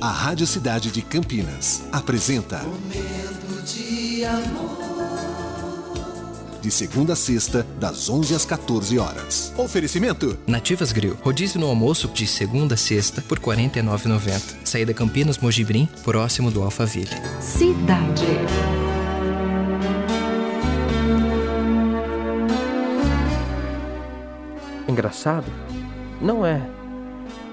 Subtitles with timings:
[0.00, 4.78] A Rádio Cidade de Campinas apresenta Momento de amor.
[6.60, 9.52] De segunda a sexta, das 11 às 14 horas.
[9.56, 11.16] Oferecimento: Nativas Grill.
[11.22, 14.56] Rodízio no almoço de segunda a sexta por R$ 49,90.
[14.64, 17.10] Saída Campinas Mojibrim, próximo do Alphaville.
[17.40, 18.26] Cidade.
[24.88, 25.46] Engraçado?
[26.20, 26.60] Não é.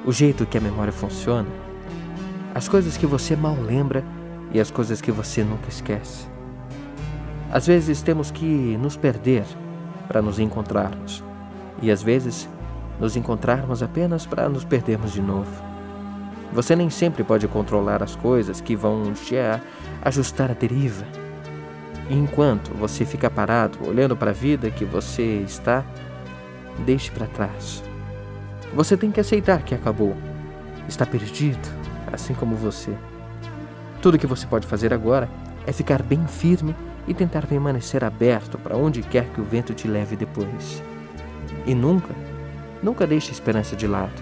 [0.05, 1.50] O jeito que a memória funciona.
[2.56, 4.02] As coisas que você mal lembra
[4.54, 6.26] e as coisas que você nunca esquece.
[7.52, 9.44] Às vezes temos que nos perder
[10.08, 11.22] para nos encontrarmos,
[11.81, 12.48] e às vezes
[12.98, 15.52] nos encontrarmos apenas para nos perdermos de novo.
[16.54, 19.36] Você nem sempre pode controlar as coisas que vão te
[20.02, 21.06] ajustar a deriva.
[22.09, 25.84] E enquanto você fica parado olhando para a vida que você está,
[26.86, 27.84] deixe para trás.
[28.73, 30.16] Você tem que aceitar que acabou.
[30.88, 32.94] Está perdido, assim como você.
[34.02, 35.30] Tudo que você pode fazer agora
[35.66, 36.75] é ficar bem firme
[37.08, 40.81] e tentar permanecer aberto para onde quer que o vento te leve depois.
[41.66, 42.14] E nunca,
[42.81, 44.22] nunca deixe a esperança de lado,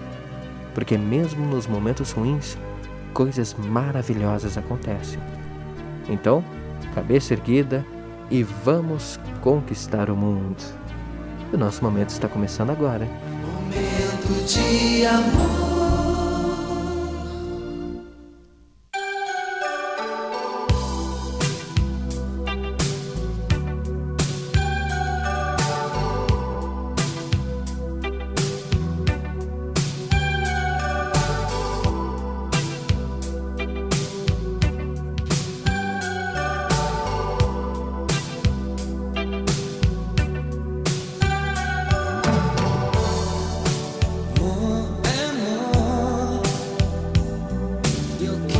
[0.74, 2.56] porque mesmo nos momentos ruins,
[3.12, 5.20] coisas maravilhosas acontecem.
[6.08, 6.44] Então,
[6.94, 7.84] cabeça erguida
[8.30, 10.62] e vamos conquistar o mundo.
[11.52, 13.06] O nosso momento está começando agora.
[13.42, 15.83] Momento de amor.